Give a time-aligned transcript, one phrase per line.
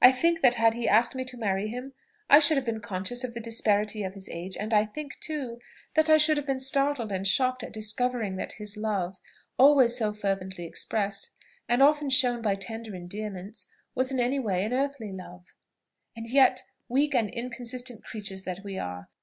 [0.00, 1.92] I think that had he asked me to marry him,
[2.30, 5.58] I should have been conscious of the disparity of his age; and I think, too,
[5.92, 9.18] that I should have been startled and shocked at discovering that his love,
[9.58, 11.28] always so fervently expressed,
[11.68, 15.52] and often shown by tender endearments, was in anyway an earthly love.
[16.16, 19.10] And yet, weak and inconsistent creatures that we are!